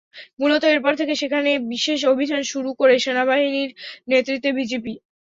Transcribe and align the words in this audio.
মূলত 0.39 0.63
এরপর 0.67 0.93
থেকে 0.99 1.13
সেখানে 1.21 1.51
বিশেষ 1.71 1.99
অভিযান 2.13 2.41
শুরু 2.51 2.69
করে 2.79 2.93
সেনাবাহিনীর 3.05 3.69
নেতৃত্বে 4.07 4.49
বিজিপি। 4.59 4.93